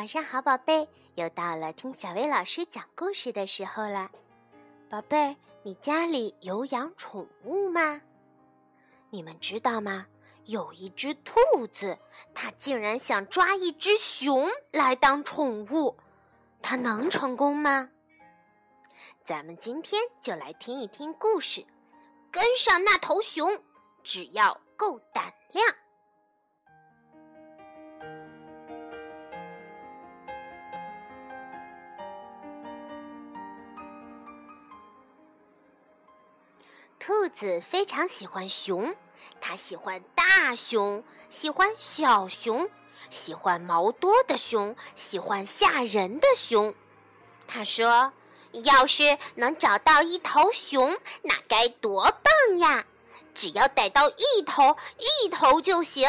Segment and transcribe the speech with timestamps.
[0.00, 4.10] 晚上好，宝贝，又到了听小薇老师讲故事的时候了。
[4.88, 8.00] 宝贝儿，你家里有养宠物吗？
[9.10, 10.06] 你们知道吗？
[10.46, 11.98] 有一只兔子，
[12.34, 15.94] 它竟然想抓一只熊来当宠物，
[16.62, 17.90] 它能成功吗？
[19.22, 21.62] 咱们今天就来听一听故事，
[22.30, 23.46] 跟上那头熊，
[24.02, 25.62] 只要够胆量。
[37.00, 38.94] 兔子非常喜欢熊，
[39.40, 42.68] 它喜欢大熊，喜欢小熊，
[43.08, 46.74] 喜欢毛多的熊，喜欢吓人的熊。
[47.48, 48.12] 他说
[48.64, 52.84] ：“要是能找到一头熊，那该多棒呀！
[53.32, 56.06] 只要逮到一头，一头就行，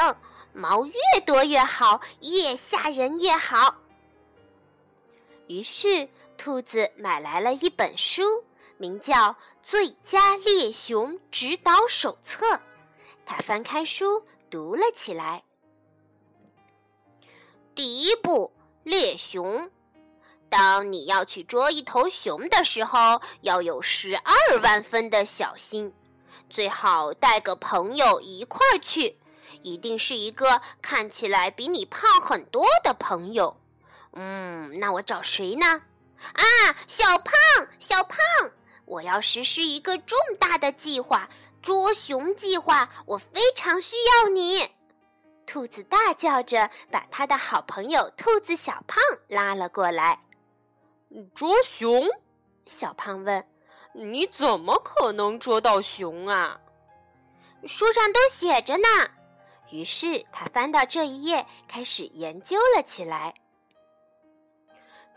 [0.51, 0.93] 毛越
[1.25, 3.75] 多越好，越吓人越好。”
[5.47, 8.43] 于是，兔子买来了一本书。
[8.77, 9.13] 名叫
[9.63, 12.45] 《最佳猎熊指导手册》，
[13.25, 15.43] 他翻开书读了起来。
[17.75, 18.51] 第一步，
[18.83, 19.69] 猎熊。
[20.49, 25.93] 当你要去捉一头熊的时候，要有十二万分的小心，
[26.49, 29.17] 最好带个朋友一块儿去，
[29.61, 33.55] 一定是一个看起来比你胖很多的朋友。
[34.13, 35.83] 嗯，那我找谁呢？
[36.33, 36.43] 啊，
[36.87, 37.33] 小胖，
[37.79, 38.17] 小胖。
[38.91, 41.29] 我要实施一个重大的计划——
[41.63, 42.89] 捉熊计划。
[43.05, 44.67] 我非常需要你！
[45.45, 50.21] 兔子大叫着，把他的好朋友兔子小胖拉了过来。
[51.33, 52.05] 捉熊？
[52.65, 53.47] 小胖问
[53.95, 56.59] ：“你怎么可能捉到熊啊？”
[57.65, 58.87] 书上都写着呢。
[59.71, 63.33] 于是他翻到这一页，开始研究了起来。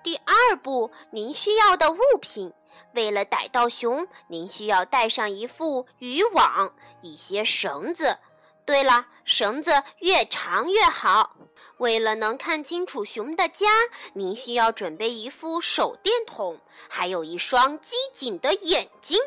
[0.04, 2.52] 第二步，您需要的物品。
[2.94, 8.18] 为了逮到熊，您需要带上一副渔网、一些绳子。
[8.64, 11.36] 对了，绳子越长越好。
[11.78, 13.66] 为了能看清楚熊的家，
[14.14, 16.58] 您需要准备一副手电筒，
[16.88, 19.18] 还有一双机警的眼睛。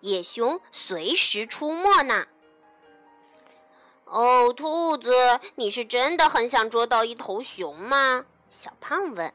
[0.00, 2.26] 野熊随时出没呢。
[4.06, 5.12] 哦，兔子，
[5.54, 8.24] 你是真的很想捉到一头熊吗？
[8.50, 9.32] 小胖问。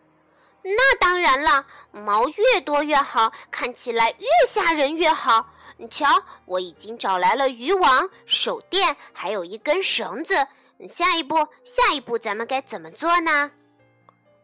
[0.67, 5.47] 那当然了，毛越多越好，看起来越吓人越好。
[5.77, 10.47] 你瞧，我已经找来了渔网、手电，还有一根绳子。
[10.89, 13.51] 下一步，下一步，咱们该怎么做呢？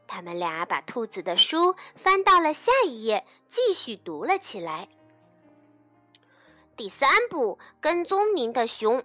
[0.07, 4.87] 他们俩把兔子的书翻到了下一页，继续读了起来。
[6.77, 9.03] 第三步，跟踪您的熊。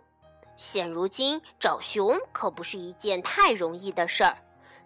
[0.56, 4.36] 现如今找熊可不是一件太容易的事儿。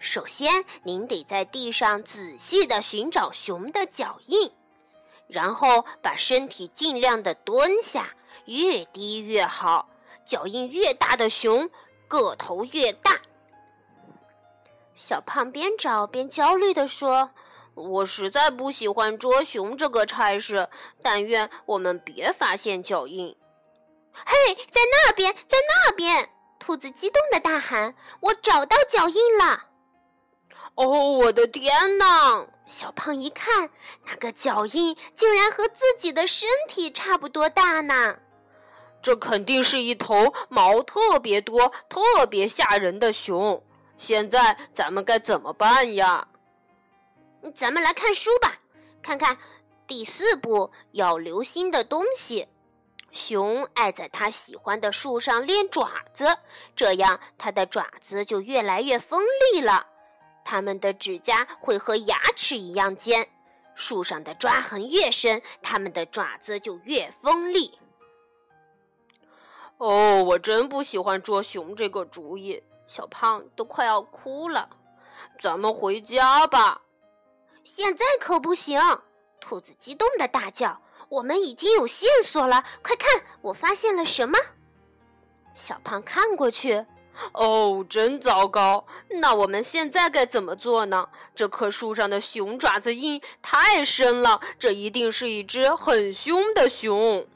[0.02, 4.50] 首先，您得在地上仔细地寻找熊的脚印，
[5.28, 8.14] 然后把身体尽量的蹲下，
[8.46, 9.90] 越低越好。
[10.24, 11.68] 脚印越大的熊，
[12.08, 13.20] 个头越大。
[14.94, 17.30] 小胖边找边焦虑地说
[17.74, 20.70] ：“我实在不喜欢捉熊这个差事，
[21.02, 23.36] 但愿我们别发现脚印。”
[24.12, 26.30] 嘿，在那边，在那边！
[26.58, 29.64] 兔子激动地大喊：“我找到脚印了！”
[30.80, 32.46] 哦，我的天哪！
[32.66, 33.68] 小胖一看，
[34.06, 38.16] 那个脚印竟然和自己的身体差不多大呢。
[39.02, 43.62] 这肯定是一头毛特别多、特别吓人的熊。
[43.98, 46.26] 现在咱们该怎么办呀？
[47.54, 48.54] 咱们来看书吧，
[49.02, 49.36] 看看
[49.86, 52.48] 第四步要留心的东西。
[53.10, 56.38] 熊爱在它喜欢的树上练爪子，
[56.74, 59.86] 这样它的爪子就越来越锋利了。
[60.50, 63.28] 它们的指甲会和牙齿一样尖，
[63.76, 67.78] 树上的抓痕越深，它们的爪子就越锋利。
[69.78, 74.68] 哦，我真不喜欢捉熊这个主意，小胖都快要哭了。
[75.40, 76.80] 咱们回家吧。
[77.62, 78.80] 现在可不行！
[79.40, 84.36] 兔子激动的大叫：“我们已经有线索了，快看，我发现了什么！”
[85.54, 86.84] 小胖看过去。
[87.32, 88.84] 哦，真糟糕！
[89.08, 91.08] 那我们现在该怎么做呢？
[91.34, 97.26] 这棵树上的熊爪子印太深了，这一定是一只很凶的熊。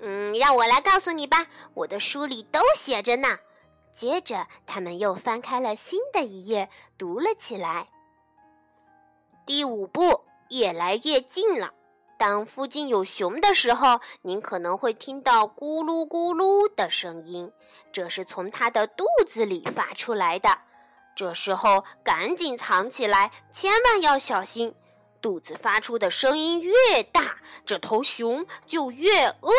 [0.00, 3.38] 嗯，让我来告诉你吧，我的书里都写着呢。
[3.92, 7.88] 接着，他们又翻开了新的一页，读了起来。
[9.44, 11.72] 第五步，越来越近了。
[12.18, 17.52] 当附近有熊的时候，您可能会听到咕噜咕噜的声音，
[17.92, 20.58] 这是从它的肚子里发出来的。
[21.14, 24.74] 这时候赶紧藏起来，千万要小心。
[25.20, 29.52] 肚子发出的声音越大，这头熊就越饿。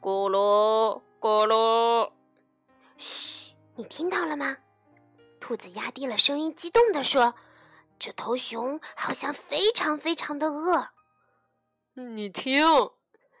[0.00, 2.10] 咕噜咕噜，
[2.98, 4.56] 嘘，你听到了吗？
[5.38, 7.34] 兔子压低了声音，激动地说
[7.98, 10.88] ：“这头熊好像非常非常的饿。”
[11.94, 12.62] 你听，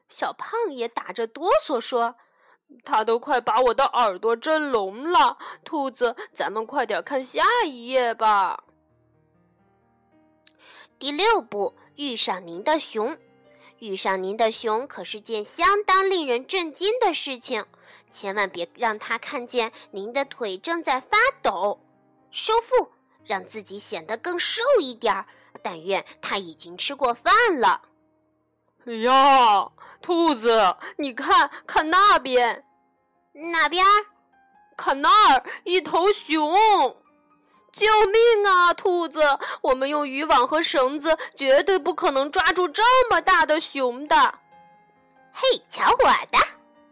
[0.08, 2.16] 小胖也打着哆嗦说
[2.84, 8.64] ：“它都快把我的耳朵震聋了。”兔子，咱们快点看下一页吧。
[10.98, 13.16] 第六步，遇上您的熊，
[13.78, 17.64] 遇上您的熊可是件相当令人震惊的事情，
[18.10, 21.80] 千万别让他看见您的腿正在发抖。
[22.30, 22.90] 收腹，
[23.24, 25.26] 让自己显得更瘦一点儿。
[25.62, 27.82] 但愿他已经吃过饭了。
[28.86, 29.70] 哎呀，
[30.00, 32.64] 兔子，你看看那边，
[33.32, 33.84] 哪边？
[34.76, 36.56] 看那儿，一头熊。
[37.72, 39.20] 救命啊，兔子！
[39.60, 44.16] 我们用渔网和绳子绝对不可能抓住这么大的熊的。
[45.32, 46.38] 嘿，瞧我的！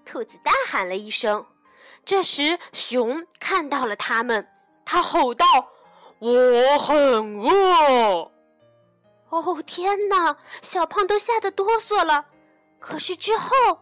[0.05, 1.45] 兔子大喊了一声。
[2.05, 4.49] 这时，熊看到了他们，
[4.85, 5.45] 他吼道
[6.21, 8.31] ：“我很饿！”
[9.31, 10.37] 哦，天哪！
[10.63, 12.25] 小胖都吓得哆嗦了。
[12.79, 13.81] 可是之后，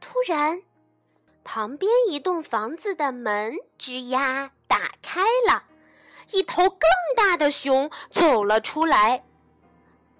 [0.00, 0.62] 突然，
[1.42, 5.64] 旁边一栋房子的门吱呀打开了。
[6.32, 6.80] 一头更
[7.16, 9.24] 大的熊走了出来，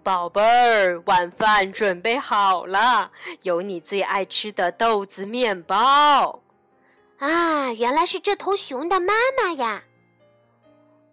[0.04, 3.10] 宝贝儿，晚饭准备好了，
[3.42, 6.42] 有你最爱吃的豆子面包。
[7.18, 9.82] 啊，原来是这头熊的妈妈呀！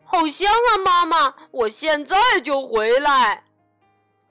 [0.06, 3.44] 好香啊，妈妈，我现在就回来。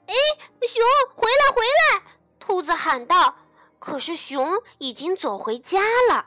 [0.05, 0.13] 哎，
[0.61, 0.81] 熊，
[1.13, 2.01] 回来，回来！
[2.45, 3.35] 兔子喊道。
[3.79, 5.79] 可是熊已经走回家
[6.09, 6.25] 了。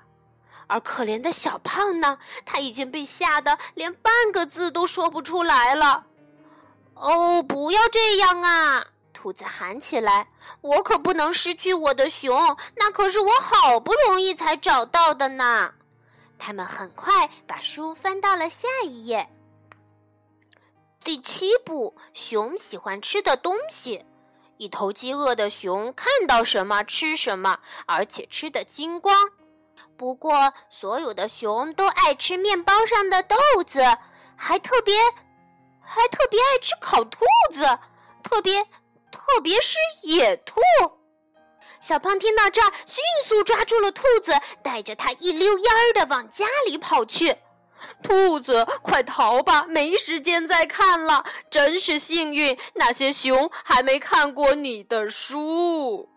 [0.67, 2.19] 而可怜的小胖呢？
[2.47, 6.07] 他已经被吓得连半个字都说不出来了。
[6.95, 8.87] 哦，不要这样啊！
[9.13, 10.29] 兔子喊起来
[10.63, 15.73] ：“我可不能失去我的熊，那可是我好不容易才找到的呢。”
[16.39, 19.29] 他们很快把书翻到了下一页。
[21.05, 24.05] 第七步，熊喜欢吃的东西。
[24.59, 29.31] 一头饥饿的熊看到什么吃什么，而且吃的精光。
[29.97, 33.37] 不过，所有的熊都爱吃面包上的豆
[33.67, 33.83] 子，
[34.37, 34.95] 还特别，
[35.83, 37.65] 还特别爱吃烤兔子，
[38.23, 38.63] 特别，
[39.11, 40.61] 特别是野兔。
[41.81, 44.33] 小胖听到这儿，迅速抓住了兔子，
[44.63, 47.37] 带着它一溜烟儿的往家里跑去。
[48.03, 51.25] 兔子，快逃吧，没时间再看了。
[51.51, 56.09] 真是幸运，那些熊还没看过你的书。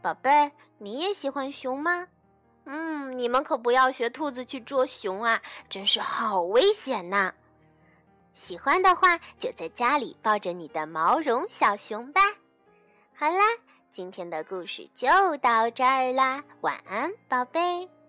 [0.00, 2.08] 宝贝儿，你也喜欢熊吗？
[2.64, 7.32] 嗯，你们可不要学兔子去捉熊啊，真是好危险呐！
[8.32, 12.20] 喜欢的话，就在家里抱着你的毛绒小熊吧。
[13.14, 13.44] 好啦，
[13.90, 18.01] 今天的故事就到这儿啦，晚安，宝贝。